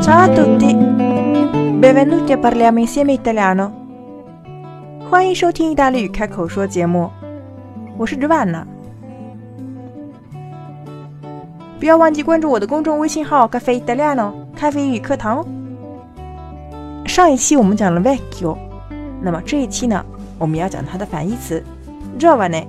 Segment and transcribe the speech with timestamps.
[0.00, 0.74] Ciao a tutti,
[1.78, 3.70] benvenuti a parliamo insieme italiano。
[5.10, 7.10] 欢迎收听意大利语开口说节目，
[7.98, 8.64] 我是 Giovanna。
[11.78, 15.46] 不要忘记关注我的公众微信号 “cafe italiano” 咖啡语课堂哦。
[17.04, 18.56] 上一期我们讲了 vecchio，
[19.20, 20.02] 那么这一期呢，
[20.38, 21.62] 我们要讲它的反义词
[22.18, 22.64] giovane。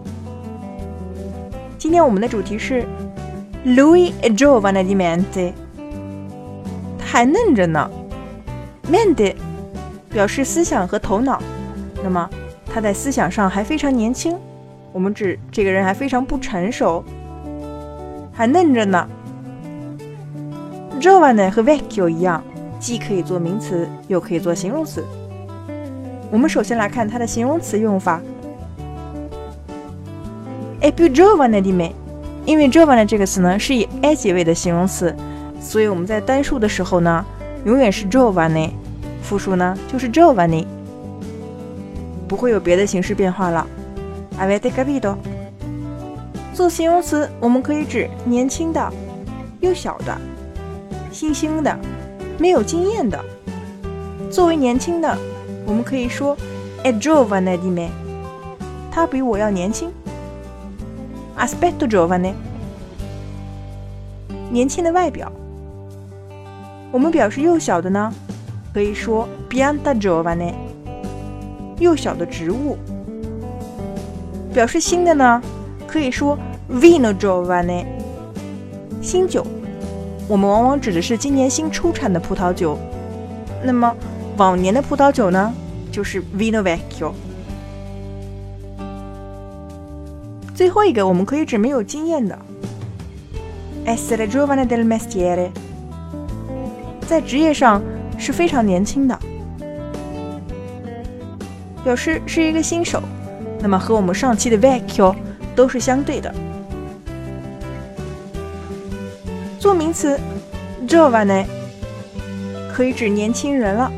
[1.78, 2.86] 今天我们的主题是
[3.66, 5.54] Lui è giovane di mente，
[7.00, 7.90] 他还嫩着呢。
[8.92, 9.36] mente
[10.10, 11.42] 表示思想和头脑，
[12.04, 12.30] 那么
[12.66, 14.38] 他在思想上还非常年轻，
[14.92, 17.04] 我们指这个人还非常不成熟，
[18.34, 19.08] 还嫩着呢。
[21.00, 22.44] giovane 和 vecchio 一样。
[22.80, 25.06] 既可以做名词，又可以做形容词。
[26.30, 28.22] 我们首先来看它的形容词用法。
[30.82, 31.94] è più giovane di me，
[32.46, 35.16] 因为 giovane 这个词呢是以 a 结尾的形容词，
[35.62, 37.26] 所以我们在单数的时候呢，
[37.66, 38.72] 永远是 giovane，
[39.22, 40.66] 复数呢就是 giovani，
[42.28, 43.66] 不会有别的形式变化了。
[44.40, 45.16] avete capito？
[46.54, 48.94] 做形容词，我们可以指年轻的、
[49.60, 50.16] 幼小的、
[51.12, 51.80] 新兴的。
[52.40, 53.24] 没有经验的，
[54.30, 55.18] 作为年轻的，
[55.66, 56.36] 我们可以说
[56.84, 57.90] è giovane di me，
[58.92, 59.92] 他比我要年轻。
[61.38, 62.34] Aspetto giovane，
[64.52, 65.32] 年轻的外表。
[66.92, 68.14] 我们表示幼小的呢，
[68.74, 70.54] 可以说 pianta giovane，
[71.80, 72.78] 幼小的植物。
[74.54, 75.42] 表示新的呢，
[75.88, 76.38] 可以说
[76.70, 77.86] vino giovane，
[79.02, 79.46] 新酒。
[80.28, 82.78] 我们往往指的是今年新出产的葡萄酒，
[83.64, 83.94] 那么
[84.38, 85.52] 往年的葡萄酒呢，
[85.92, 87.12] 就是 Vino Vecchio。
[90.54, 92.38] 最后一个，我们可以指没有经验的
[93.86, 95.50] ，essere giovane del mestiere，
[97.08, 97.82] 在职业上
[98.18, 99.20] 是非常年轻的，
[101.84, 103.02] 表示是一个新手。
[103.60, 105.16] 那么和我们上期的 Vecchio
[105.56, 106.34] 都是相对的。
[109.58, 110.20] 做名词
[110.88, 111.46] ，giovane
[112.74, 113.92] 可以指年轻人了。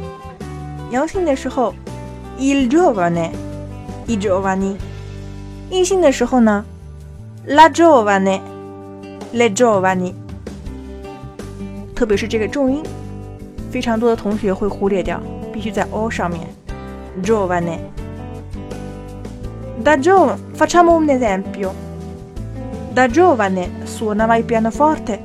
[0.91, 1.73] 阳性的时候
[2.37, 4.75] ，il giovane，i giovani；
[5.69, 6.63] 阴性的时候呢
[7.47, 10.13] ，la giovane，le giovani。
[11.95, 12.83] 特别是这个重音，
[13.71, 15.21] 非常多的同学会忽略掉，
[15.51, 16.41] 必须在 o 上面。
[17.23, 17.79] giovane。
[19.83, 21.73] Da giovane facciamo un esempio.
[22.93, 25.19] Da giovane suonava il pianoforte.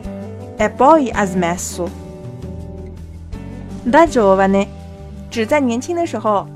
[0.60, 1.88] e poi ha smesso.
[3.82, 4.68] Da giovane，
[5.30, 6.46] 指在年轻的时候，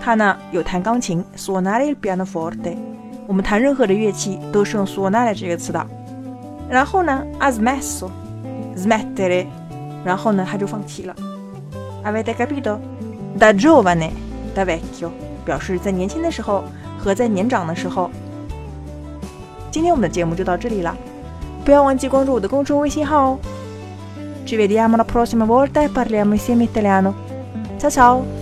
[0.00, 2.76] 他呢有弹钢琴，suonare il pianoforte。
[3.26, 5.86] 我们弹任何的乐器都是用 suonare 这个词的。
[6.68, 9.46] 然后呢，ha smesso，smettere，
[10.04, 11.14] 然后呢他就放弃了。
[12.04, 12.78] Avete capito?
[13.38, 14.10] Da giovane,
[14.54, 15.10] da vecchio，
[15.44, 16.64] 表示在年轻的时候
[16.98, 18.10] 和在年长的时候。
[19.70, 20.96] 今天我们的节目就到这里了。
[21.64, 23.38] 不要忘记关注我的公众微信号哦
[24.46, 27.14] ！Ci vediamo la prossima volta e parliamo insieme italiano.
[27.78, 28.37] Ciao ciao!